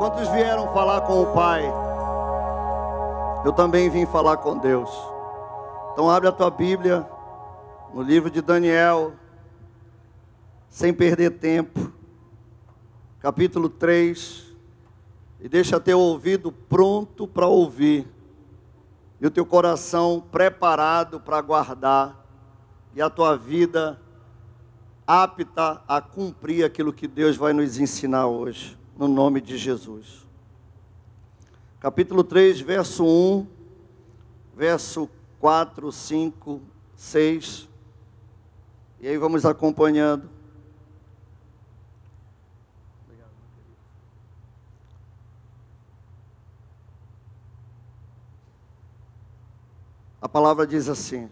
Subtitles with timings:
[0.00, 1.62] Quantos vieram falar com o Pai?
[3.44, 4.88] Eu também vim falar com Deus.
[5.92, 7.06] Então abre a tua Bíblia
[7.92, 9.12] no livro de Daniel,
[10.70, 11.92] sem perder tempo,
[13.18, 14.46] capítulo 3,
[15.38, 18.10] e deixa teu ouvido pronto para ouvir,
[19.20, 22.24] e o teu coração preparado para guardar,
[22.94, 24.00] e a tua vida
[25.06, 30.26] apta a cumprir aquilo que Deus vai nos ensinar hoje, no nome de Jesus.
[31.80, 33.46] Capítulo 3, verso 1,
[34.54, 35.08] verso
[35.38, 36.60] 4, 5,
[36.96, 37.66] 6.
[39.00, 40.28] E aí vamos acompanhando.
[50.20, 51.30] A palavra diz assim: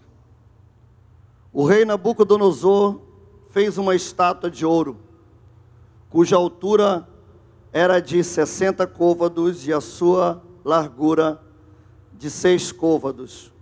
[1.53, 3.03] O rei Nabucodonosor
[3.51, 4.97] fez uma estátua de ouro,
[6.09, 7.07] cuja altura
[7.79, 11.41] era de 60 côvados e a sua largura
[12.13, 13.53] de seis côvados.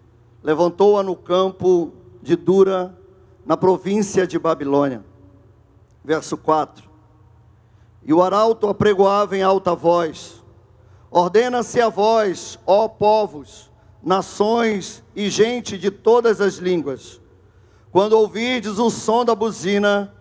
[0.42, 2.96] Levantou-a no campo de Dura,
[3.44, 5.04] na província de Babilônia.
[6.02, 6.88] Verso 4.
[8.04, 10.42] E o arauto apregoava em alta voz:
[11.10, 13.70] Ordena-se a vós, ó povos,
[14.02, 17.20] nações e gente de todas as línguas,
[17.92, 20.15] quando ouvirdes o som da buzina,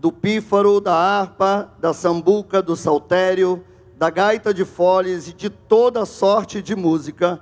[0.00, 3.62] do pífaro, da harpa, da sambuca, do saltério,
[3.98, 7.38] da gaita de foles e de toda sorte de música,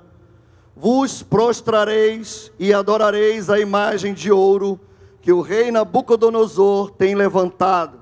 [0.75, 4.77] vos prostrareis e adorareis a imagem de ouro
[5.21, 7.97] que o rei Nabucodonosor tem levantado.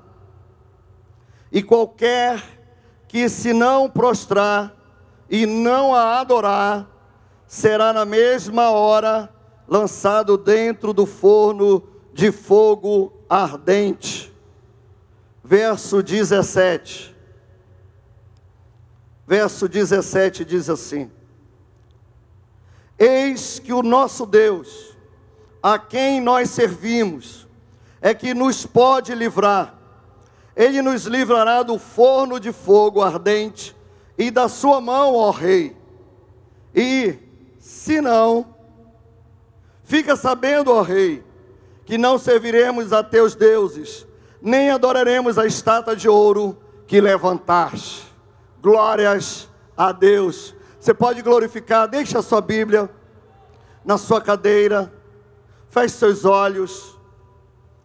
[1.52, 2.42] E qualquer
[3.06, 4.74] que se não prostrar
[5.30, 6.88] e não a adorar,
[7.46, 9.32] será na mesma hora
[9.68, 14.27] lançado dentro do forno de fogo ardente.
[15.48, 17.16] Verso 17.
[19.26, 21.10] Verso 17 diz assim:
[22.98, 24.94] Eis que o nosso Deus,
[25.62, 27.48] a quem nós servimos,
[27.98, 29.74] é que nos pode livrar.
[30.54, 33.74] Ele nos livrará do forno de fogo ardente
[34.18, 35.74] e da sua mão, ó Rei.
[36.74, 37.16] E,
[37.58, 38.54] se não,
[39.82, 41.24] fica sabendo, ó Rei,
[41.86, 44.06] que não serviremos a teus deuses,
[44.40, 46.56] nem adoraremos a estátua de ouro
[46.86, 48.06] que levantaste.
[48.60, 50.54] Glórias a Deus.
[50.80, 52.90] Você pode glorificar, deixa a sua Bíblia
[53.84, 54.92] na sua cadeira,
[55.70, 56.98] feche seus olhos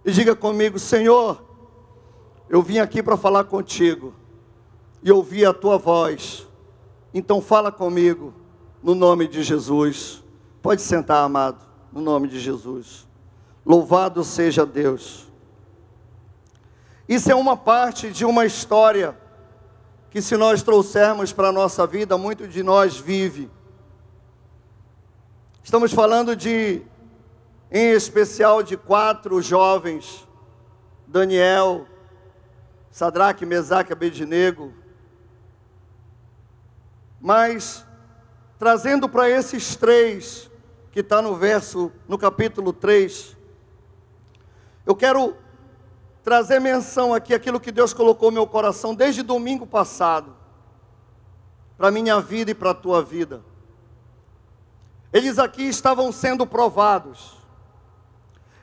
[0.06, 1.44] e diga comigo: Senhor,
[2.50, 4.14] eu vim aqui para falar contigo
[5.02, 6.48] e ouvir a tua voz,
[7.14, 8.34] então fala comigo,
[8.82, 10.24] no nome de Jesus.
[10.62, 13.08] Pode sentar, amado, no nome de Jesus.
[13.66, 15.33] Louvado seja Deus.
[17.08, 19.18] Isso é uma parte de uma história
[20.10, 23.50] que se nós trouxermos para a nossa vida, muito de nós vive.
[25.64, 26.82] Estamos falando de,
[27.72, 30.28] em especial, de quatro jovens,
[31.08, 31.88] Daniel,
[32.92, 34.74] Sadraque, Mesaque, Abednego,
[37.20, 37.86] mas
[38.58, 40.50] trazendo para esses três,
[40.92, 43.36] que está no verso, no capítulo 3,
[44.86, 45.36] eu quero
[46.24, 50.34] trazer menção aqui aquilo que Deus colocou no meu coração desde domingo passado,
[51.78, 53.44] para minha vida e para a tua vida.
[55.12, 57.34] Eles aqui estavam sendo provados,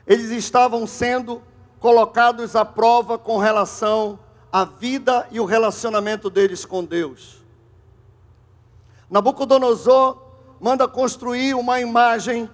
[0.07, 1.41] eles estavam sendo
[1.79, 4.19] colocados à prova com relação
[4.51, 7.41] à vida e o relacionamento deles com Deus.
[9.09, 10.17] Nabucodonosor
[10.59, 12.49] manda construir uma imagem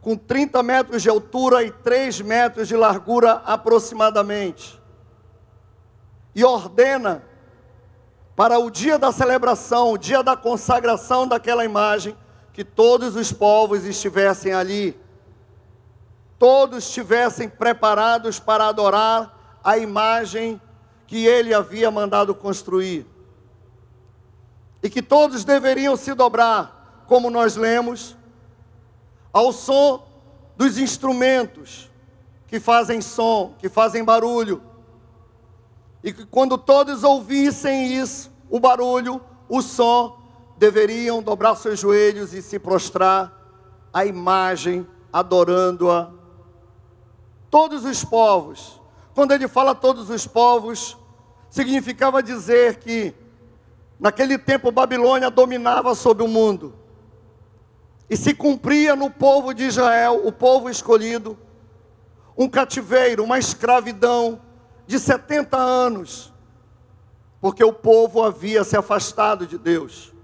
[0.00, 4.80] com 30 metros de altura e 3 metros de largura aproximadamente.
[6.34, 7.24] E ordena
[8.36, 12.16] para o dia da celebração, o dia da consagração daquela imagem,
[12.52, 14.96] que todos os povos estivessem ali,
[16.38, 20.60] todos estivessem preparados para adorar a imagem
[21.06, 23.06] que ele havia mandado construir.
[24.82, 28.16] E que todos deveriam se dobrar, como nós lemos,
[29.32, 30.06] ao som
[30.56, 31.90] dos instrumentos
[32.46, 34.62] que fazem som, que fazem barulho.
[36.02, 40.18] E que quando todos ouvissem isso, o barulho, o som,
[40.56, 43.32] deveriam dobrar seus joelhos e se prostrar
[43.92, 46.10] à imagem, adorando-a.
[47.50, 48.80] Todos os povos,
[49.14, 50.96] quando ele fala todos os povos,
[51.50, 53.14] significava dizer que
[53.98, 56.77] naquele tempo Babilônia dominava sobre o mundo.
[58.08, 61.36] E se cumpria no povo de Israel, o povo escolhido,
[62.36, 64.40] um cativeiro, uma escravidão
[64.86, 66.32] de 70 anos,
[67.40, 70.14] porque o povo havia se afastado de Deus.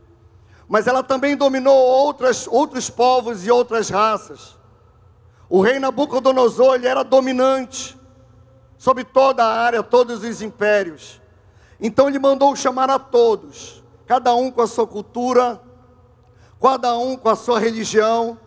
[0.66, 4.56] Mas ela também dominou outras, outros povos e outras raças.
[5.48, 7.98] O rei Nabucodonosor ele era dominante
[8.78, 11.20] sobre toda a área, todos os impérios.
[11.78, 15.60] Então ele mandou chamar a todos, cada um com a sua cultura,
[16.60, 18.38] cada um com a sua religião,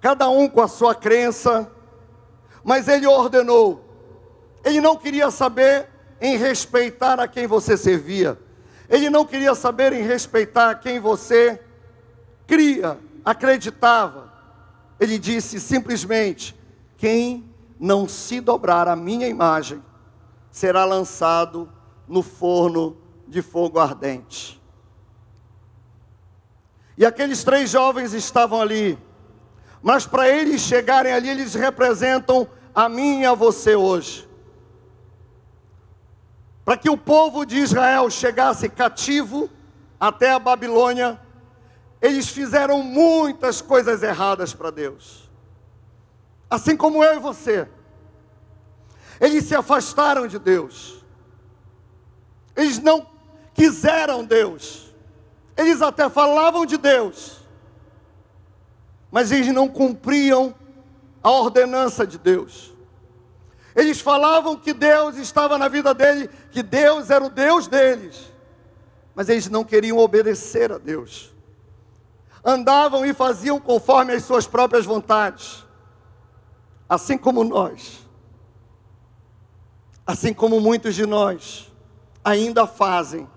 [0.00, 1.70] cada um com a sua crença,
[2.62, 3.84] mas ele ordenou.
[4.64, 5.88] Ele não queria saber
[6.20, 8.38] em respeitar a quem você servia.
[8.88, 11.60] Ele não queria saber em respeitar a quem você
[12.46, 14.32] cria, acreditava.
[14.98, 16.56] Ele disse simplesmente:
[16.96, 19.82] quem não se dobrar à minha imagem
[20.50, 21.70] será lançado
[22.08, 22.96] no forno
[23.26, 24.60] de fogo ardente.
[26.98, 28.98] E aqueles três jovens estavam ali,
[29.80, 34.28] mas para eles chegarem ali, eles representam a mim e a você hoje.
[36.64, 39.48] Para que o povo de Israel chegasse cativo
[39.98, 41.20] até a Babilônia,
[42.02, 45.30] eles fizeram muitas coisas erradas para Deus.
[46.50, 47.68] Assim como eu e você.
[49.20, 51.04] Eles se afastaram de Deus.
[52.56, 53.06] Eles não
[53.54, 54.87] quiseram Deus.
[55.58, 57.40] Eles até falavam de Deus.
[59.10, 60.54] Mas eles não cumpriam
[61.22, 62.72] a ordenança de Deus.
[63.74, 68.32] Eles falavam que Deus estava na vida dele, que Deus era o Deus deles.
[69.16, 71.34] Mas eles não queriam obedecer a Deus.
[72.44, 75.64] Andavam e faziam conforme as suas próprias vontades.
[76.88, 77.98] Assim como nós.
[80.06, 81.68] Assim como muitos de nós
[82.24, 83.28] ainda fazem,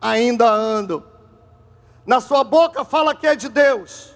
[0.00, 1.17] ainda andam.
[2.08, 4.14] Na sua boca fala que é de Deus,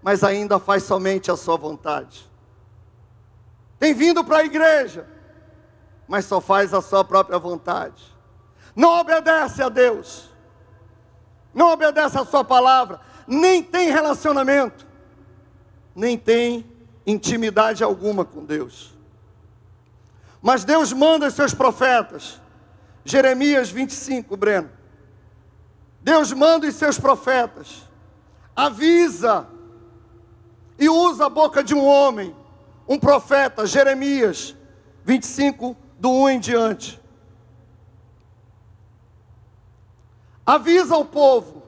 [0.00, 2.30] mas ainda faz somente a sua vontade.
[3.76, 5.04] Tem vindo para a igreja,
[6.06, 8.04] mas só faz a sua própria vontade.
[8.72, 10.30] Não obedece a Deus,
[11.52, 14.86] não obedece a Sua palavra, nem tem relacionamento,
[15.96, 16.70] nem tem
[17.04, 18.96] intimidade alguma com Deus.
[20.40, 22.40] Mas Deus manda seus profetas,
[23.04, 24.77] Jeremias 25, Breno.
[26.08, 27.82] Deus manda os seus profetas,
[28.56, 29.46] avisa
[30.78, 32.34] e usa a boca de um homem,
[32.88, 34.56] um profeta, Jeremias
[35.04, 36.98] 25, do 1 em diante.
[40.46, 41.62] Avisa ao povo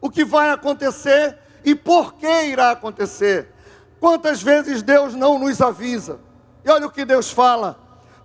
[0.00, 3.52] o que vai acontecer e por que irá acontecer.
[4.00, 6.18] Quantas vezes Deus não nos avisa?
[6.64, 7.78] E olha o que Deus fala,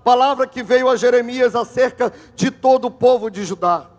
[0.06, 3.97] palavra que veio a Jeremias acerca de todo o povo de Judá.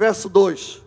[0.00, 0.80] Verso 2: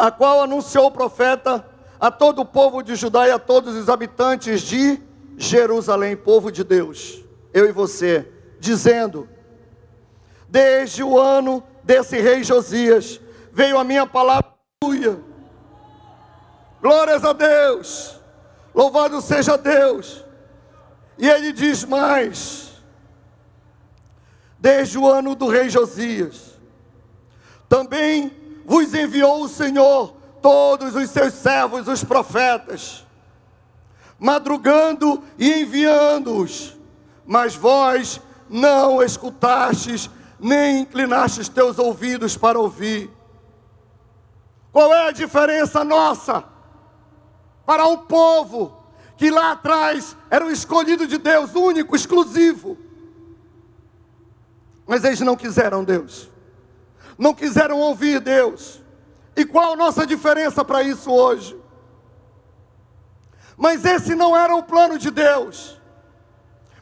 [0.00, 1.64] A qual anunciou o profeta
[2.00, 5.00] a todo o povo de Judá e a todos os habitantes de
[5.38, 7.22] Jerusalém, povo de Deus,
[7.54, 8.28] eu e você,
[8.58, 9.28] dizendo:
[10.48, 13.20] Desde o ano desse rei Josias
[13.52, 14.50] veio a minha palavra,
[16.82, 18.20] glórias a Deus,
[18.74, 20.24] louvado seja Deus.
[21.16, 22.82] E ele diz mais:
[24.58, 26.55] Desde o ano do rei Josias,
[27.68, 28.30] também
[28.64, 33.04] vos enviou o Senhor todos os seus servos, os profetas,
[34.18, 36.76] madrugando e enviando-os,
[37.26, 40.08] mas vós não escutastes,
[40.38, 43.10] nem inclinastes teus ouvidos para ouvir.
[44.72, 46.44] Qual é a diferença nossa
[47.64, 48.84] para o povo
[49.16, 52.76] que lá atrás era o escolhido de Deus, único, exclusivo?
[54.86, 56.30] Mas eles não quiseram Deus,
[57.18, 58.80] não quiseram ouvir Deus
[59.36, 61.56] e qual a nossa diferença para isso hoje?
[63.56, 65.80] Mas esse não era o plano de Deus.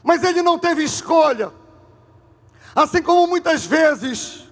[0.01, 1.51] Mas ele não teve escolha.
[2.73, 4.45] Assim como muitas vezes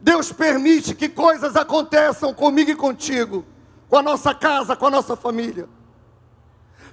[0.00, 3.44] Deus permite que coisas aconteçam comigo e contigo,
[3.88, 5.68] com a nossa casa, com a nossa família.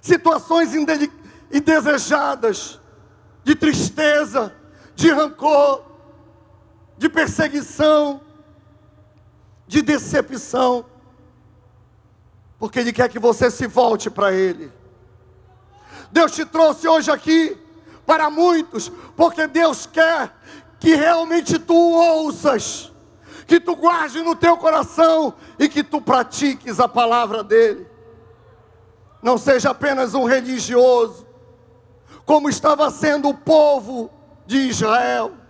[0.01, 0.71] Situações
[1.51, 2.79] indesejadas,
[3.43, 4.53] de tristeza,
[4.95, 5.83] de rancor,
[7.03, 8.21] de perseguição,
[9.67, 10.85] de decepção,
[12.57, 14.71] porque Ele quer que você se volte para Ele.
[16.13, 17.57] Deus te trouxe hoje aqui
[18.05, 20.33] para muitos, porque Deus quer
[20.79, 22.89] que realmente tu ouças,
[23.47, 27.85] que tu guarde no teu coração e que tu pratiques a palavra dEle.
[29.21, 31.27] Não seja apenas um religioso,
[32.25, 34.09] como estava sendo o povo
[34.45, 35.42] de Israel,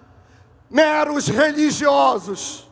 [0.73, 2.63] meros religiosos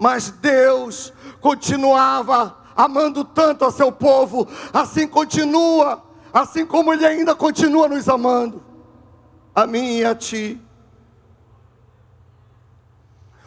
[0.00, 7.86] mas Deus continuava amando tanto a seu povo, assim continua, assim como Ele ainda continua
[7.86, 8.64] nos amando,
[9.54, 10.58] a mim e a ti.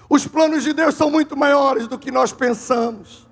[0.08, 3.28] Os planos de Deus são muito maiores do que nós pensamos,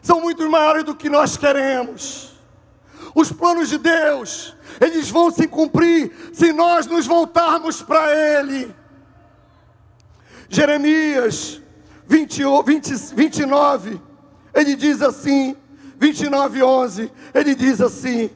[0.00, 2.32] são muito maiores do que nós queremos.
[3.12, 8.72] Os planos de Deus, eles vão se cumprir se nós nos voltarmos para Ele.
[10.48, 11.60] Jeremias
[12.06, 14.00] 20, 20, 29,
[14.54, 15.56] ele diz assim,
[15.98, 18.30] 29, 11, ele diz assim: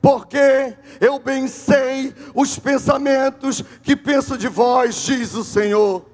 [0.00, 6.06] Porque eu bem sei os pensamentos que penso de vós, diz o Senhor.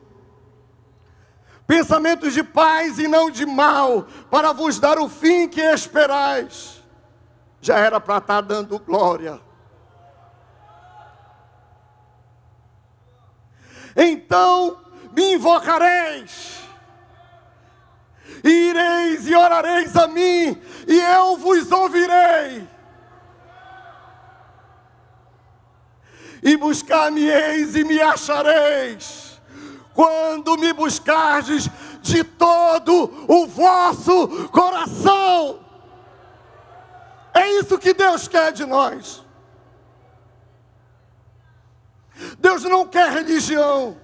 [1.66, 6.82] Pensamentos de paz e não de mal, para vos dar o fim que esperais.
[7.60, 9.40] Já era para estar tá dando glória.
[13.96, 14.83] Então
[15.14, 16.60] me invocareis,
[18.42, 22.68] e ireis e orareis a mim, e eu vos ouvirei.
[26.42, 29.40] E buscar-me-eis e me achareis,
[29.94, 31.70] quando me buscardes
[32.02, 35.64] de todo o vosso coração.
[37.32, 39.24] É isso que Deus quer de nós.
[42.38, 44.03] Deus não quer religião.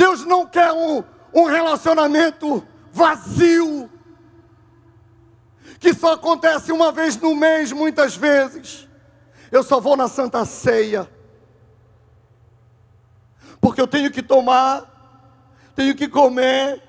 [0.00, 3.90] Deus não quer um, um relacionamento vazio,
[5.78, 8.88] que só acontece uma vez no mês, muitas vezes.
[9.52, 11.06] Eu só vou na Santa Ceia,
[13.60, 14.90] porque eu tenho que tomar,
[15.76, 16.82] tenho que comer,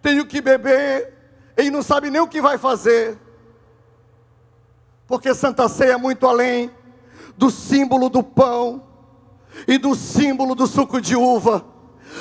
[0.00, 1.12] tenho que beber,
[1.54, 3.18] e não sabe nem o que vai fazer,
[5.06, 6.70] porque Santa Ceia é muito além
[7.36, 8.82] do símbolo do pão
[9.66, 11.76] e do símbolo do suco de uva.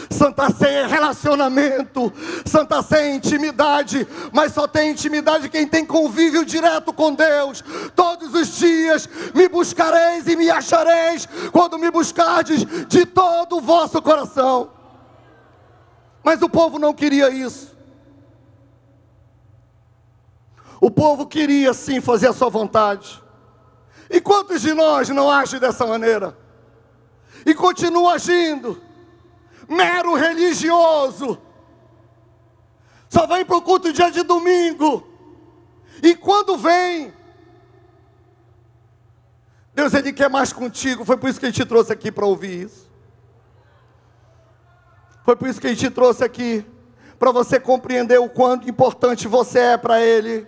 [0.09, 2.11] Santa Ceia é relacionamento,
[2.45, 7.63] Santa Ceia é intimidade, mas só tem intimidade quem tem convívio direto com Deus.
[7.95, 14.01] Todos os dias me buscareis e me achareis, quando me buscardes de todo o vosso
[14.01, 14.71] coração.
[16.23, 17.75] Mas o povo não queria isso.
[20.79, 23.21] O povo queria sim fazer a sua vontade.
[24.09, 26.37] E quantos de nós não agem dessa maneira?
[27.45, 28.86] E continuam agindo
[29.67, 31.37] mero religioso.
[33.09, 35.07] Só vem para o culto dia de domingo.
[36.01, 37.13] E quando vem,
[39.73, 41.05] Deus ele quer mais contigo.
[41.05, 42.87] Foi por isso que ele te trouxe aqui para ouvir isso.
[45.23, 46.65] Foi por isso que ele te trouxe aqui
[47.19, 50.47] para você compreender o quanto importante você é para ele.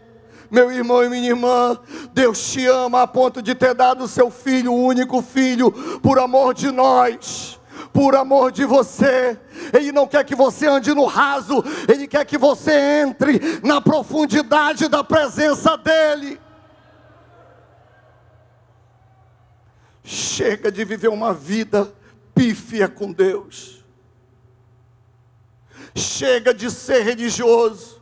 [0.52, 1.78] Meu irmão e minha irmã,
[2.12, 5.72] Deus te ama a ponto de ter dado o seu filho, o único filho,
[6.02, 7.59] por amor de nós
[7.94, 9.38] por amor de você.
[9.74, 14.88] Ele não quer que você ande no raso, ele quer que você entre na profundidade
[14.88, 16.40] da presença dEle.
[20.04, 21.94] Chega de viver uma vida
[22.34, 23.84] pífia com Deus.
[25.96, 28.00] Chega de ser religioso.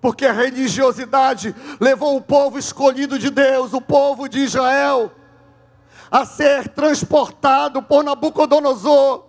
[0.00, 5.10] Porque a religiosidade levou o povo escolhido de Deus, o povo de Israel,
[6.10, 9.24] a ser transportado por Nabucodonosor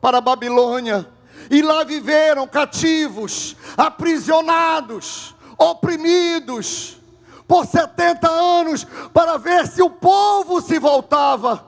[0.00, 1.08] para a Babilônia.
[1.50, 6.96] E lá viveram cativos, aprisionados, oprimidos,
[7.46, 11.66] por 70 anos, para ver se o povo se voltava.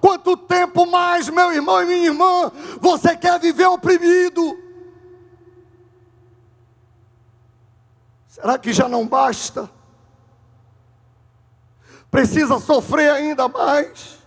[0.00, 4.58] Quanto tempo mais, meu irmão e minha irmã, você quer viver oprimido?
[8.26, 9.70] Será que já não basta?
[12.10, 14.18] Precisa sofrer ainda mais.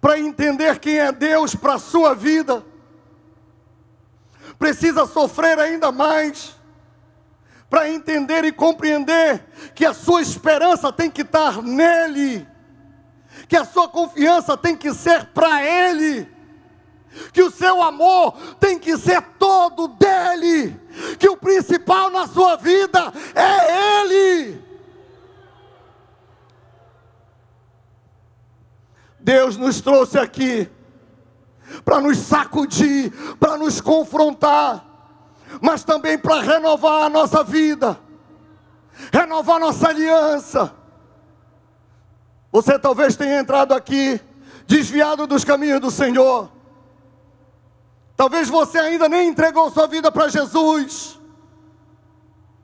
[0.00, 2.64] Para entender quem é Deus para a sua vida,
[4.58, 6.54] precisa sofrer ainda mais.
[7.68, 12.46] Para entender e compreender que a sua esperança tem que estar nele,
[13.48, 16.28] que a sua confiança tem que ser para Ele,
[17.32, 20.78] que o seu amor tem que ser todo dele,
[21.18, 24.65] que o principal na sua vida é Ele.
[29.26, 30.70] Deus nos trouxe aqui
[31.84, 34.86] para nos sacudir, para nos confrontar,
[35.60, 37.98] mas também para renovar a nossa vida,
[39.12, 40.72] renovar nossa aliança.
[42.52, 44.20] Você talvez tenha entrado aqui
[44.64, 46.48] desviado dos caminhos do Senhor.
[48.16, 51.20] Talvez você ainda nem entregou sua vida para Jesus,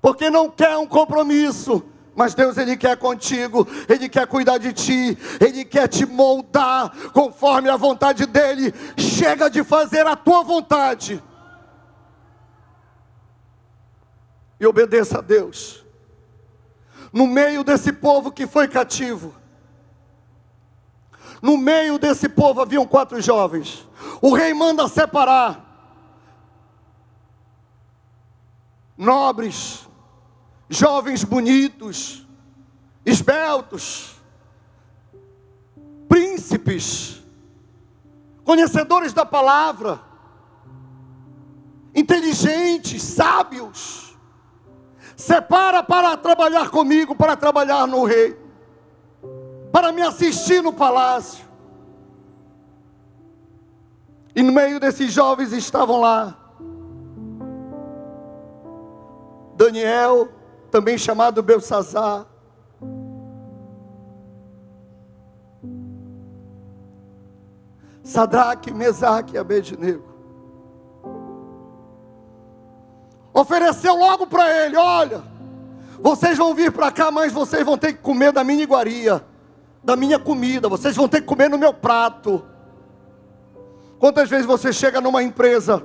[0.00, 1.83] porque não quer um compromisso,
[2.14, 7.69] mas Deus, Ele quer contigo, Ele quer cuidar de ti, Ele quer te moldar conforme
[7.69, 8.75] a vontade dEle.
[8.97, 11.23] Chega de fazer a tua vontade
[14.61, 15.85] e obedeça a Deus.
[17.12, 19.35] No meio desse povo que foi cativo,
[21.42, 23.85] No meio desse povo haviam quatro jovens.
[24.21, 25.61] O rei manda separar
[28.97, 29.88] nobres,
[30.73, 32.26] jovens bonitos,
[33.05, 34.17] esbeltos,
[36.09, 37.23] príncipes,
[38.45, 40.00] conhecedores da palavra,
[41.95, 44.17] inteligentes, sábios.
[45.17, 48.37] Separa para trabalhar comigo, para trabalhar no rei,
[49.71, 51.45] para me assistir no palácio.
[54.35, 56.43] E no meio desses jovens estavam lá
[59.62, 60.29] Daniel,
[60.73, 62.26] também chamado Belsazar,
[68.02, 70.02] Sadraque, Mesaque e Abednego.
[73.35, 75.23] Ofereceu logo para ele: olha,
[76.00, 79.23] vocês vão vir para cá, mas vocês vão ter que comer da minha iguaria,
[79.85, 82.43] da minha comida, vocês vão ter que comer no meu prato.
[83.99, 85.83] Quantas vezes você chega numa empresa,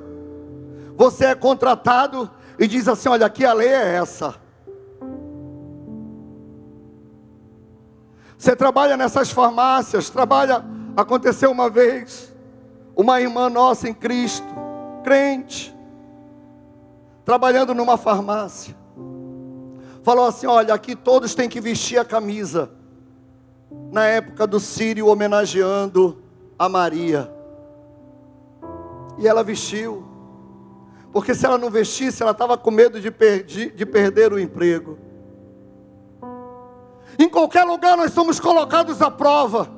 [0.96, 4.46] você é contratado e diz assim: olha, aqui a lei é essa.
[8.38, 10.63] Você trabalha nessas farmácias, trabalha.
[10.96, 12.34] Aconteceu uma vez,
[12.96, 14.48] uma irmã nossa em Cristo,
[15.03, 15.75] crente,
[17.24, 18.75] trabalhando numa farmácia,
[20.03, 22.72] falou assim: olha, aqui todos têm que vestir a camisa.
[23.91, 26.22] Na época do Sírio, homenageando
[26.58, 27.32] a Maria.
[29.17, 30.06] E ela vestiu.
[31.12, 34.98] Porque se ela não vestisse, ela estava com medo de, perdi, de perder o emprego.
[37.19, 39.69] Em qualquer lugar nós somos colocados à prova.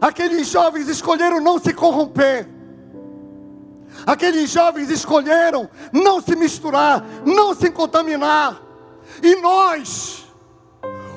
[0.00, 2.48] Aqueles jovens escolheram não se corromper.
[4.06, 8.60] Aqueles jovens escolheram não se misturar, não se contaminar.
[9.22, 10.26] E nós,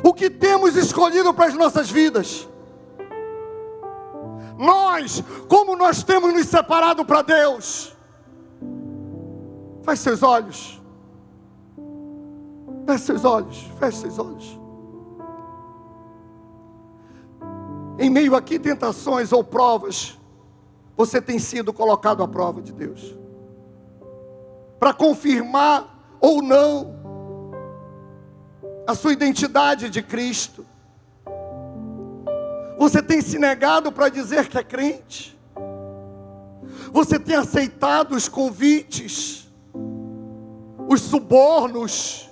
[0.03, 2.48] o que temos escolhido para as nossas vidas?
[4.57, 7.95] Nós, como nós temos nos separado para Deus?
[9.83, 10.81] Feche seus olhos.
[12.85, 13.72] Feche seus olhos.
[13.79, 14.58] Feche seus olhos.
[18.00, 20.18] Em meio a que tentações ou provas,
[20.98, 23.16] você tem sido colocado à prova de Deus.
[24.79, 26.96] Para confirmar ou não
[28.88, 30.66] a sua identidade de Cristo.
[32.77, 35.38] Você tem se negado para dizer que é crente.
[36.92, 39.40] Você tem aceitado os convites
[40.90, 42.27] os subornos,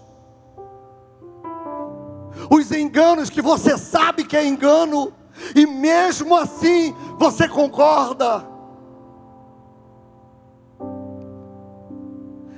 [2.49, 5.13] os enganos que você sabe que é engano,
[5.56, 8.45] e mesmo assim você concorda.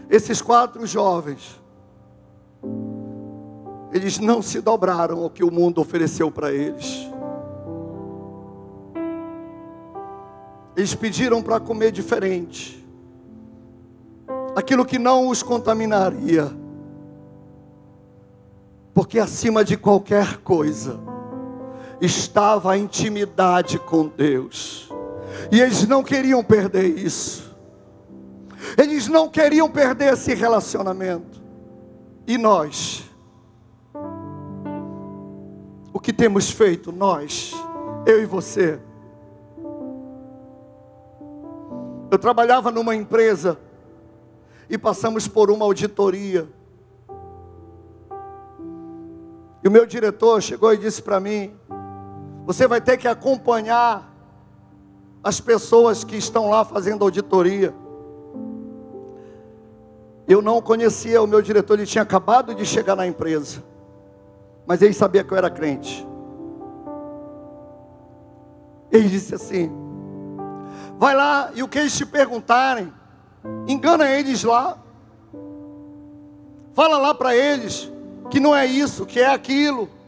[0.09, 1.59] Esses quatro jovens,
[3.91, 7.07] eles não se dobraram ao que o mundo ofereceu para eles.
[10.75, 12.79] Eles pediram para comer diferente
[14.55, 16.51] aquilo que não os contaminaria.
[18.93, 21.08] Porque acima de qualquer coisa
[22.01, 24.89] estava a intimidade com Deus.
[25.51, 27.55] E eles não queriam perder isso.
[28.77, 31.41] Eles não queriam perder esse relacionamento.
[32.27, 33.03] E nós?
[35.91, 37.53] O que temos feito nós,
[38.05, 38.79] eu e você?
[42.11, 43.59] Eu trabalhava numa empresa
[44.69, 46.47] e passamos por uma auditoria.
[49.63, 51.53] E o meu diretor chegou e disse para mim:
[52.49, 54.11] Você vai ter que acompanhar
[55.23, 57.71] as pessoas que estão lá fazendo auditoria.
[60.27, 63.63] Eu não conhecia o meu diretor, ele tinha acabado de chegar na empresa,
[64.65, 66.03] mas ele sabia que eu era crente.
[68.91, 69.71] Ele disse assim:
[70.97, 72.91] Vai lá e o que eles te perguntarem,
[73.67, 74.75] engana eles lá.
[76.73, 77.91] Fala lá para eles
[78.31, 79.98] que não é isso, que é aquilo.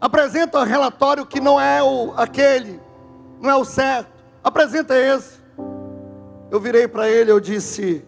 [0.00, 2.80] Apresenta um relatório que não é o aquele,
[3.40, 4.10] não é o certo.
[4.44, 5.40] Apresenta esse.
[6.50, 8.04] Eu virei para ele, eu disse: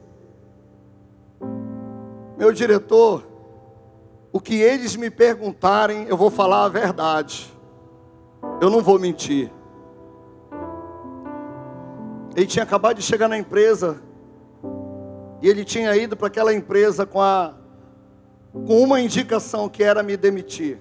[2.36, 3.26] Meu diretor,
[4.32, 7.52] o que eles me perguntarem, eu vou falar a verdade.
[8.60, 9.50] Eu não vou mentir.
[12.36, 14.00] Ele tinha acabado de chegar na empresa
[15.42, 17.54] e ele tinha ido para aquela empresa com, a,
[18.52, 20.78] com uma indicação que era me demitir.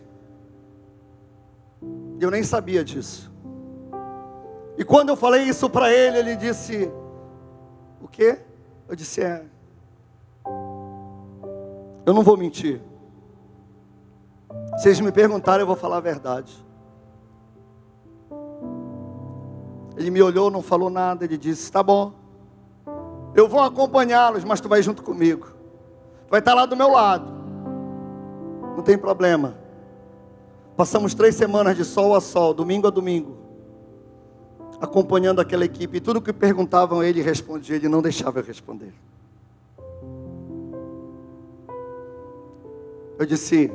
[2.20, 3.32] Eu nem sabia disso.
[4.78, 6.92] E quando eu falei isso para ele, ele disse:
[8.02, 8.40] O quê?
[8.88, 9.46] Eu disse: É.
[12.06, 12.82] Eu não vou mentir.
[14.84, 16.66] Eles me perguntarem, eu vou falar a verdade.
[19.98, 21.26] Ele me olhou, não falou nada.
[21.26, 22.14] Ele disse: Tá bom,
[23.36, 25.48] eu vou acompanhá-los, mas tu vai junto comigo.
[26.30, 27.32] Vai estar lá do meu lado.
[28.76, 29.56] Não tem problema.
[30.78, 33.36] Passamos três semanas de sol a sol, domingo a domingo,
[34.80, 35.98] acompanhando aquela equipe.
[35.98, 38.94] E tudo que perguntavam, ele respondia, ele não deixava eu responder.
[43.18, 43.72] Eu disse: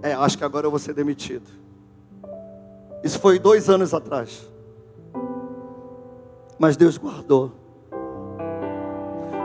[0.00, 1.50] É, acho que agora eu vou ser demitido.
[3.02, 4.48] Isso foi dois anos atrás.
[6.56, 7.50] Mas Deus guardou.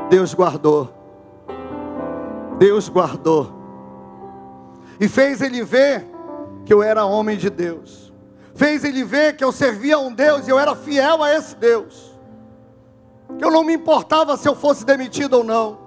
[0.08, 0.94] Deus guardou.
[2.60, 3.52] Deus guardou.
[5.00, 6.11] E fez ele ver
[6.65, 8.12] que eu era homem de Deus.
[8.54, 11.56] Fez ele ver que eu servia a um Deus e eu era fiel a esse
[11.56, 12.12] Deus.
[13.38, 15.80] Que eu não me importava se eu fosse demitido ou não.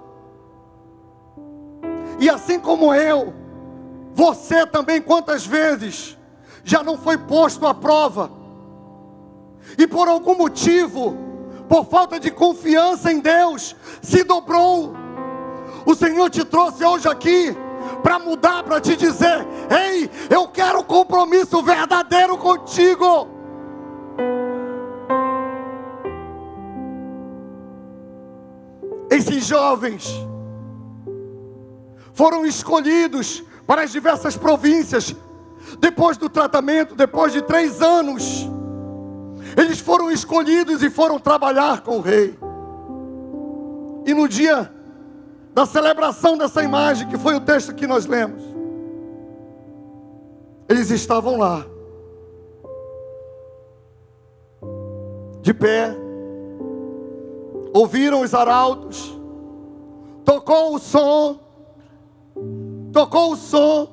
[2.19, 3.33] E assim como eu,
[4.13, 6.17] você também, quantas vezes
[6.63, 8.31] já não foi posto à prova,
[9.77, 11.15] e por algum motivo,
[11.67, 14.93] por falta de confiança em Deus, se dobrou.
[15.85, 17.55] O Senhor te trouxe hoje aqui
[18.01, 19.45] para mudar, para te dizer:
[20.95, 23.27] compromisso verdadeiro contigo.
[29.09, 30.09] Esses jovens
[32.13, 35.13] foram escolhidos para as diversas províncias.
[35.79, 38.47] Depois do tratamento, depois de três anos,
[39.57, 42.39] eles foram escolhidos e foram trabalhar com o rei.
[44.05, 44.71] E no dia
[45.53, 48.54] da celebração dessa imagem, que foi o texto que nós lemos,
[50.67, 51.65] eles estavam lá,
[55.41, 55.95] de pé,
[57.73, 59.15] ouviram os arautos,
[60.23, 61.39] tocou o som,
[62.91, 63.89] tocou o som,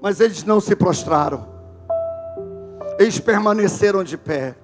[0.00, 1.46] mas eles não se prostraram,
[2.98, 4.56] eles permaneceram de pé.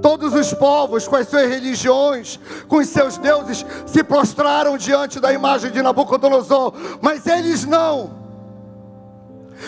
[0.00, 5.32] Todos os povos, com as suas religiões, com os seus deuses, se prostraram diante da
[5.32, 8.23] imagem de Nabucodonosor, mas eles não.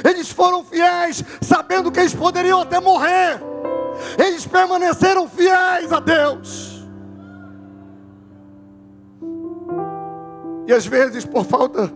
[0.05, 3.41] Eles foram fiéis, sabendo que eles poderiam até morrer.
[4.19, 6.85] Eles permaneceram fiéis a Deus.
[10.67, 11.93] E às vezes, por falta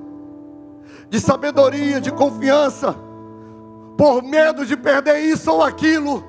[1.09, 2.95] de sabedoria, de confiança,
[3.99, 6.25] por medo de perder isso ou aquilo,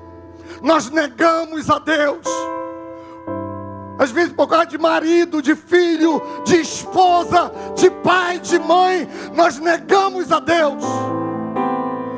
[0.60, 2.26] nós negamos a Deus.
[3.98, 9.58] Às vezes, por causa de marido, de filho, de esposa, de pai, de mãe, nós
[9.58, 10.82] negamos a Deus.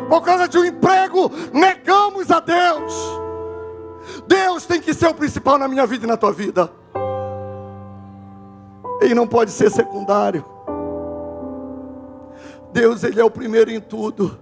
[0.09, 2.95] Por causa de um emprego, negamos a Deus.
[4.27, 6.71] Deus tem que ser o principal na minha vida e na tua vida.
[9.01, 10.45] Ele não pode ser secundário.
[12.73, 14.39] Deus, Ele é o primeiro em tudo.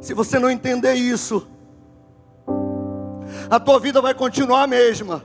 [0.00, 1.46] Se você não entender isso,
[3.50, 5.22] a tua vida vai continuar a mesma.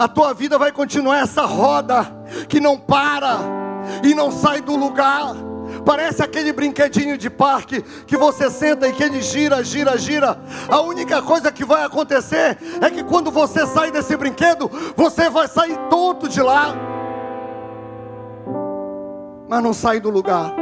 [0.00, 2.10] A tua vida vai continuar essa roda
[2.48, 3.38] que não para
[4.02, 5.34] e não sai do lugar.
[5.84, 10.40] Parece aquele brinquedinho de parque que você senta e que ele gira, gira, gira.
[10.70, 15.46] A única coisa que vai acontecer é que quando você sai desse brinquedo, você vai
[15.46, 16.74] sair tonto de lá.
[19.50, 20.54] Mas não sai do lugar.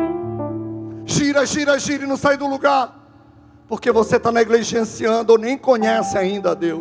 [1.07, 2.98] Gira, gira, gira e não sai do lugar.
[3.69, 6.81] Porque você está negligenciando ou nem conhece ainda a Deus.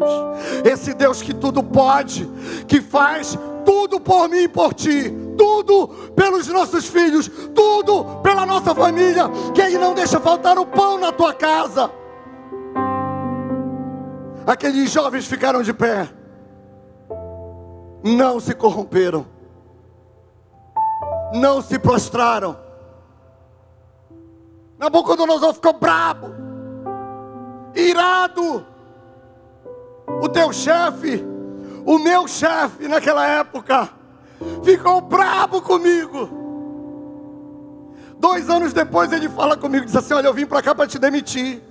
[0.64, 2.26] Esse Deus que tudo pode,
[2.66, 8.74] que faz tudo por mim e por ti, tudo pelos nossos filhos, tudo pela nossa
[8.74, 11.92] família, que Ele não deixa faltar o pão na tua casa.
[14.46, 16.08] Aqueles jovens ficaram de pé,
[18.02, 19.28] não se corromperam,
[21.34, 22.58] não se prostraram.
[24.80, 26.30] Nabucodonosor ficou brabo,
[27.78, 28.66] irado.
[30.22, 31.24] O teu chefe,
[31.86, 33.90] o meu chefe naquela época,
[34.64, 36.30] ficou brabo comigo.
[38.20, 40.98] Dois anos depois ele fala comigo, diz assim: Olha, eu vim para cá para te
[40.98, 41.62] demitir,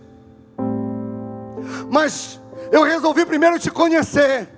[1.90, 2.40] mas
[2.70, 4.48] eu resolvi primeiro te conhecer.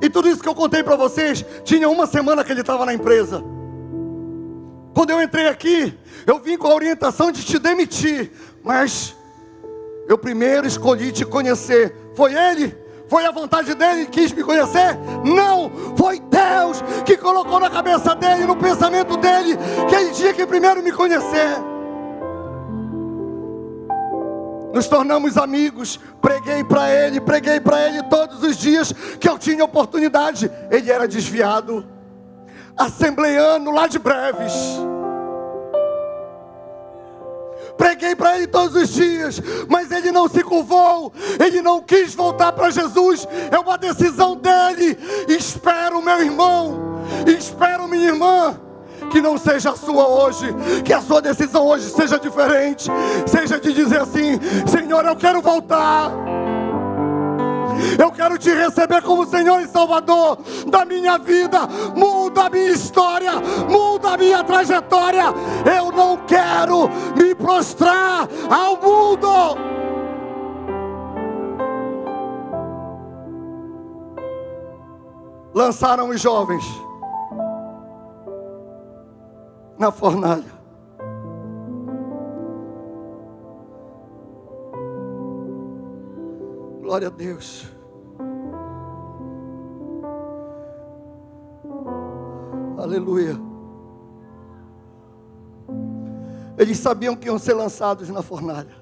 [0.00, 2.92] E tudo isso que eu contei para vocês, tinha uma semana que ele estava na
[2.92, 3.42] empresa.
[4.92, 5.96] Quando eu entrei aqui,
[6.26, 9.16] eu vim com a orientação de te demitir, mas
[10.08, 11.94] eu primeiro escolhi te conhecer.
[12.14, 12.76] Foi ele?
[13.08, 14.96] Foi a vontade dele que quis me conhecer?
[15.22, 20.46] Não, foi Deus que colocou na cabeça dele, no pensamento dele, que ele tinha que
[20.46, 21.58] primeiro me conhecer.
[24.72, 26.00] Nos tornamos amigos.
[26.22, 30.50] Preguei para ele, preguei para ele todos os dias que eu tinha oportunidade.
[30.70, 31.84] Ele era desviado,
[32.76, 34.54] assembleiano lá de breves.
[37.82, 41.12] Preguei para ele todos os dias, mas ele não se curvou,
[41.44, 43.26] ele não quis voltar para Jesus.
[43.50, 44.96] É uma decisão dele.
[45.28, 48.56] Espero, meu irmão, espero, minha irmã
[49.10, 50.46] que não seja a sua hoje,
[50.84, 52.88] que a sua decisão hoje seja diferente,
[53.26, 56.31] seja de dizer assim: Senhor, eu quero voltar.
[57.98, 61.66] Eu quero te receber como Senhor e Salvador da minha vida.
[61.94, 63.32] Muda a minha história,
[63.68, 65.24] muda a minha trajetória.
[65.76, 69.72] Eu não quero me prostrar ao mundo.
[75.54, 76.64] Lançaram os jovens
[79.78, 80.62] na fornalha.
[86.80, 87.71] Glória a Deus.
[92.92, 93.40] Aleluia.
[96.58, 98.76] Eles sabiam que iam ser lançados na fornalha.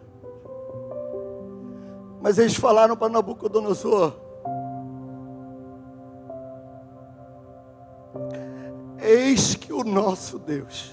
[2.21, 4.17] Mas eles falaram para Nabucodonosor:
[9.01, 10.93] Eis que o nosso Deus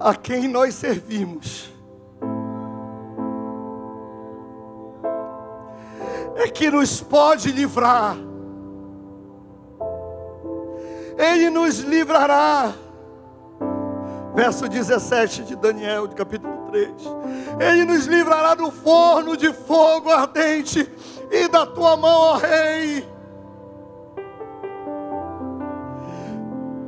[0.00, 1.75] a quem nós servimos
[6.56, 8.16] que nos pode livrar.
[11.18, 12.72] Ele nos livrará.
[14.34, 16.90] Verso 17 de Daniel, de capítulo 3.
[17.60, 20.90] Ele nos livrará do forno de fogo ardente
[21.30, 23.06] e da tua mão, ó Rei.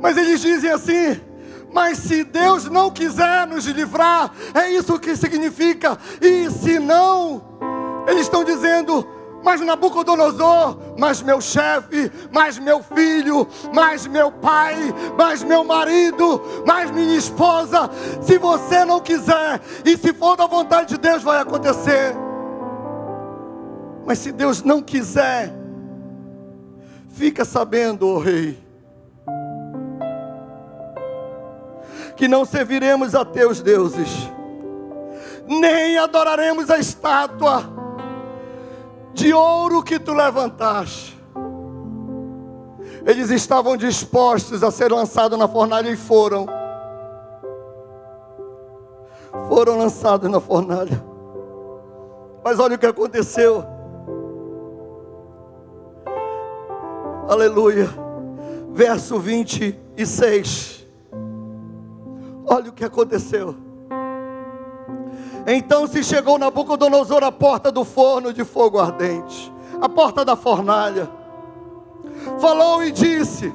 [0.01, 1.19] Mas eles dizem assim:
[1.71, 5.97] mas se Deus não quiser nos livrar, é isso que significa.
[6.21, 7.41] E se não,
[8.07, 14.75] eles estão dizendo: mas Nabucodonosor, mas meu chefe, mas meu filho, mas meu pai,
[15.17, 17.89] mas meu marido, mas minha esposa.
[18.21, 22.15] Se você não quiser, e se for da vontade de Deus, vai acontecer.
[24.05, 25.53] Mas se Deus não quiser,
[27.09, 28.69] fica sabendo, oh rei
[32.15, 34.29] que não serviremos a teus deuses,
[35.47, 37.79] nem adoraremos a estátua
[39.19, 41.19] de ouro que tu levantaste.
[43.05, 46.45] Eles estavam dispostos a ser lançados na fornalha e foram.
[49.47, 51.03] Foram lançados na fornalha.
[52.43, 53.63] Mas olha o que aconteceu.
[57.27, 57.89] Aleluia.
[58.71, 60.87] Verso 26.
[62.45, 63.55] Olha o que aconteceu.
[65.51, 71.09] Então se chegou Nabucodonosor à porta do forno de fogo ardente, a porta da fornalha.
[72.39, 73.51] Falou e disse: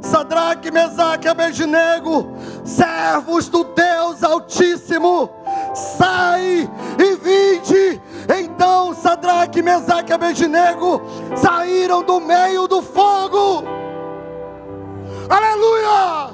[0.00, 2.28] Sadraque, Mesaque Abednego,
[2.64, 5.28] servos do Deus Altíssimo,
[5.74, 8.00] sai e vinde.
[8.38, 11.02] Então Sadraque, Mesaque e Abednego
[11.36, 13.64] saíram do meio do fogo.
[15.28, 16.27] Aleluia!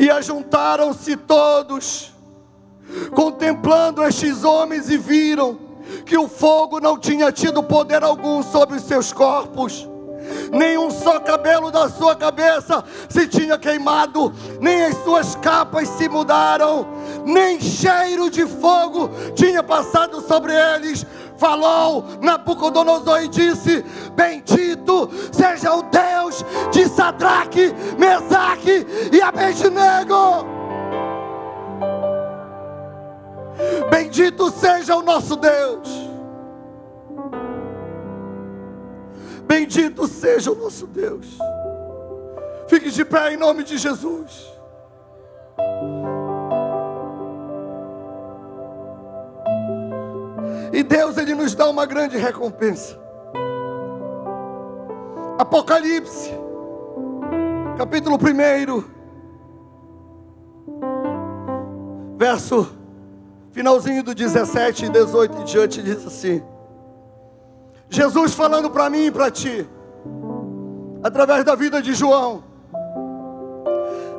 [0.00, 2.10] E ajuntaram-se todos,
[3.14, 5.58] contemplando estes homens, e viram
[6.06, 9.86] que o fogo não tinha tido poder algum sobre os seus corpos.
[10.50, 16.86] Nenhum só cabelo da sua cabeça se tinha queimado, nem as suas capas se mudaram,
[17.26, 21.04] nem cheiro de fogo tinha passado sobre eles,
[21.40, 23.82] falou Nabucodonosor e disse:
[24.14, 30.44] Bendito seja o Deus de Sadraque, Mesaque e Abednego.
[33.90, 35.88] Bendito seja o nosso Deus.
[39.44, 41.26] Bendito seja o nosso Deus.
[42.68, 44.59] Fique de pé em nome de Jesus.
[50.90, 52.98] Deus ele nos dá uma grande recompensa.
[55.38, 56.32] Apocalipse,
[57.78, 58.84] capítulo 1,
[62.18, 62.74] verso
[63.52, 66.42] finalzinho do 17 e 18 em diante, diz assim:
[67.88, 69.64] Jesus falando para mim e para ti,
[71.04, 72.42] através da vida de João,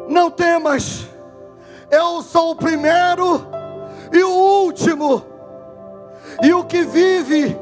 [0.07, 1.05] não temas,
[1.91, 3.45] eu sou o primeiro
[4.13, 4.29] e o
[4.63, 5.30] último
[6.41, 7.57] e o que vive,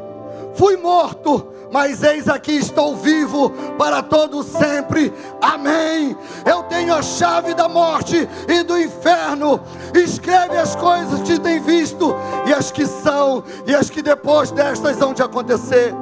[0.56, 5.14] fui morto, mas eis aqui estou vivo para todo sempre.
[5.42, 6.18] Amém.
[6.46, 9.62] Eu tenho a chave da morte e do inferno.
[9.94, 12.16] Escreve as coisas que tem visto
[12.48, 15.94] e as que são e as que depois destas hão de acontecer.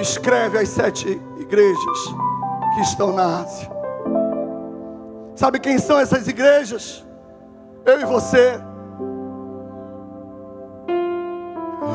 [0.00, 1.98] escreve às sete igrejas
[2.74, 3.70] que estão na Ásia.
[5.36, 7.04] Sabe quem são essas igrejas?
[7.84, 8.60] Eu e você.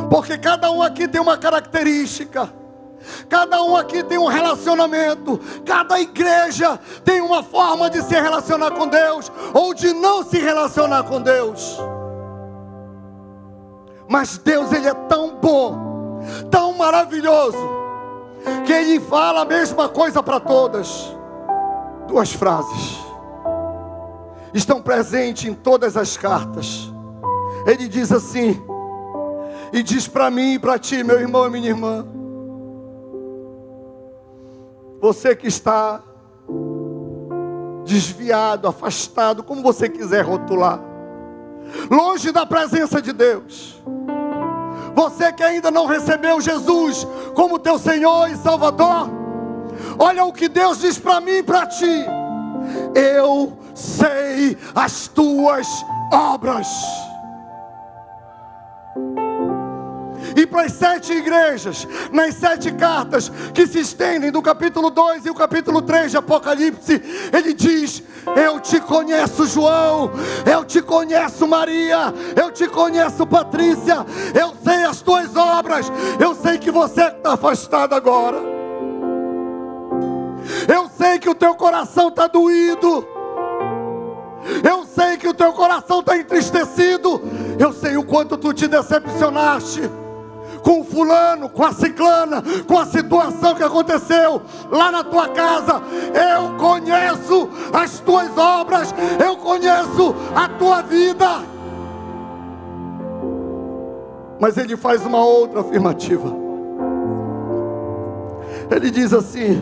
[0.09, 2.51] Porque cada um aqui tem uma característica.
[3.29, 8.87] Cada um aqui tem um relacionamento, cada igreja tem uma forma de se relacionar com
[8.87, 11.77] Deus ou de não se relacionar com Deus.
[14.07, 16.19] Mas Deus ele é tão bom,
[16.51, 17.57] tão maravilhoso,
[18.65, 21.15] que ele fala a mesma coisa para todas.
[22.07, 22.97] Duas frases
[24.53, 26.91] estão presentes em todas as cartas.
[27.67, 28.59] Ele diz assim:
[29.71, 32.05] e diz para mim e para ti, meu irmão e minha irmã,
[35.01, 36.03] você que está
[37.85, 40.79] desviado, afastado, como você quiser rotular,
[41.89, 43.81] longe da presença de Deus.
[44.93, 49.09] Você que ainda não recebeu Jesus como teu Senhor e Salvador,
[49.97, 52.05] olha o que Deus diz para mim e para ti.
[52.93, 55.67] Eu sei as tuas
[56.11, 56.67] obras.
[60.39, 65.29] E para as sete igrejas, nas sete cartas que se estendem do capítulo 2 e
[65.29, 67.01] o capítulo 3 de Apocalipse,
[67.33, 68.01] ele diz:
[68.35, 70.11] Eu te conheço, João,
[70.49, 76.57] eu te conheço, Maria, eu te conheço, Patrícia, eu sei as tuas obras, eu sei
[76.57, 78.37] que você está afastado agora.
[80.73, 83.05] Eu sei que o teu coração está doído.
[84.67, 87.21] Eu sei que o teu coração está entristecido.
[87.59, 89.81] Eu sei o quanto tu te decepcionaste
[90.61, 95.81] com o fulano, com a ciclana, com a situação que aconteceu lá na tua casa.
[96.13, 98.93] Eu conheço as tuas obras,
[99.23, 101.59] eu conheço a tua vida.
[104.39, 106.33] Mas ele faz uma outra afirmativa.
[108.71, 109.61] Ele diz assim: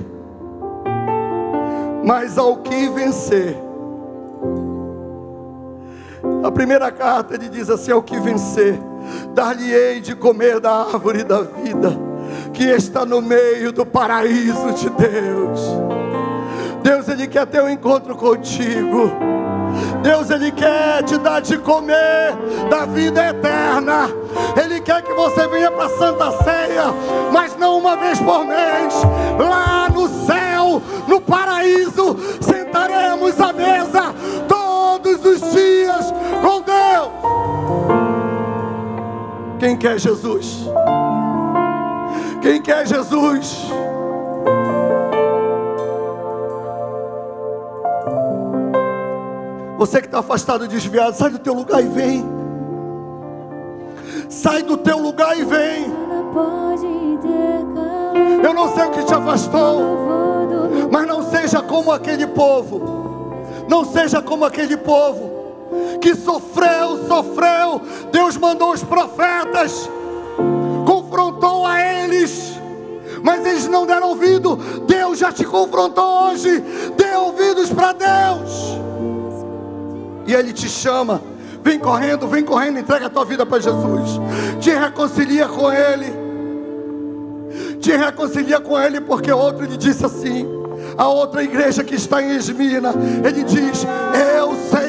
[2.03, 3.57] Mas ao que vencer,
[6.43, 8.79] a primeira carta ele diz assim: Ao que vencer
[9.33, 11.97] dar-lhe-ei de comer da árvore da vida,
[12.53, 15.61] que está no meio do paraíso de Deus.
[16.81, 19.11] Deus, Ele quer ter um encontro contigo.
[20.01, 22.33] Deus, Ele quer te dar de comer
[22.69, 24.09] da vida eterna.
[24.61, 26.85] Ele quer que você venha para a Santa Ceia,
[27.31, 28.93] mas não uma vez por mês.
[29.37, 34.15] Lá no céu, no paraíso, sentaremos à mesa
[39.67, 40.59] Quem quer Jesus?
[42.41, 43.65] Quem quer Jesus?
[49.77, 52.25] Você que está afastado, desviado, sai do teu lugar e vem.
[54.29, 55.93] Sai do teu lugar e vem.
[58.41, 59.81] Eu não sei o que te afastou,
[60.89, 63.35] mas não seja como aquele povo.
[63.67, 65.36] Não seja como aquele povo
[66.01, 67.81] que sofreu, sofreu.
[68.11, 69.89] Deus mandou os profetas,
[70.85, 72.53] confrontou a eles,
[73.23, 74.55] mas eles não deram ouvido.
[74.87, 76.63] Deus já te confrontou hoje.
[76.95, 78.77] Dê ouvidos para Deus.
[80.25, 81.21] E Ele te chama.
[81.63, 84.19] Vem correndo, vem correndo, entrega a tua vida para Jesus.
[84.59, 86.13] Te reconcilia com Ele.
[87.79, 90.57] Te reconcilia com Ele, porque outro lhe disse assim
[90.97, 93.85] a outra igreja que está em Esmina, ele diz: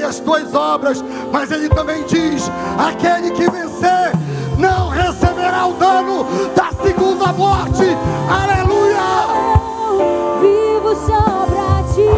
[0.09, 4.13] as tuas obras, mas ele também diz: Aquele que vencer
[4.57, 6.25] não receberá o dano
[6.57, 7.85] da segunda morte.
[8.29, 8.79] Aleluia!
[10.41, 12.09] vivo só para ti.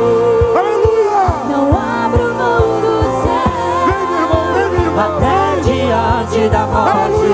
[0.57, 1.25] Aleluia!
[1.51, 3.51] Não abro mão do céu.
[3.87, 5.11] Vem, meu irmão, vem, meu irmão.
[5.17, 7.31] Até diante da morte,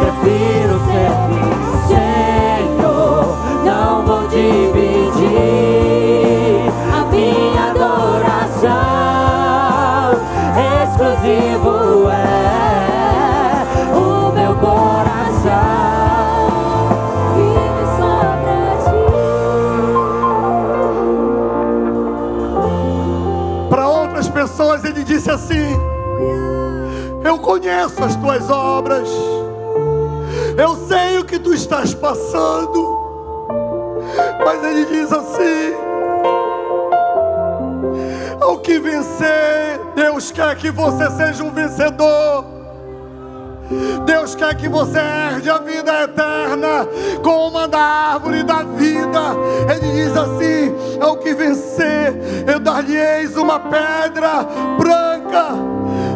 [0.00, 1.12] prefiro ser
[1.86, 3.22] Senhor.
[3.64, 5.66] Não vou dividir
[11.26, 13.66] Exclusivo é
[13.96, 15.50] o meu coração.
[17.34, 18.14] Vivo só
[18.44, 18.94] pra ti.
[23.68, 25.76] Para outras pessoas ele disse assim:
[27.24, 29.08] Eu conheço as tuas obras,
[30.56, 33.00] eu sei o que tu estás passando,
[34.44, 35.74] mas ele diz assim:
[38.62, 42.44] Que vencer, Deus quer que você seja um vencedor.
[44.04, 46.88] Deus quer que você herde a vida eterna,
[47.22, 49.20] como a da árvore da vida.
[49.70, 52.12] Ele diz assim: ao que vencer,
[52.52, 54.44] eu dar-lhe-eis uma pedra
[54.76, 55.48] branca,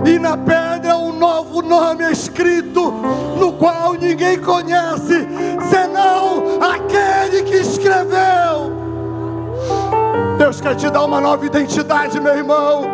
[0.05, 2.91] e na pedra um novo nome escrito,
[3.38, 5.26] no qual ninguém conhece,
[5.70, 8.80] senão aquele que escreveu.
[10.41, 12.86] Deus quer te dar uma nova identidade, meu irmão.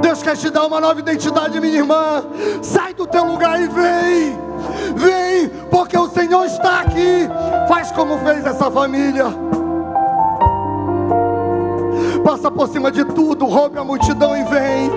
[0.00, 2.24] Deus quer te dar uma nova identidade, minha irmã.
[2.60, 4.36] Sai do teu lugar e vem.
[4.96, 7.28] Vem, porque o Senhor está aqui.
[7.68, 9.26] Faz como fez essa família.
[12.24, 14.90] Passa por cima de tudo, rompe a multidão e vem.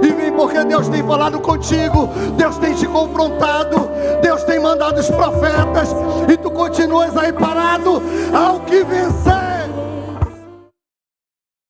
[0.00, 3.90] E vem porque Deus tem falado contigo, Deus tem te confrontado,
[4.22, 5.88] Deus tem mandado os profetas,
[6.32, 8.00] e tu continuas aí parado
[8.32, 9.61] ao que vencer.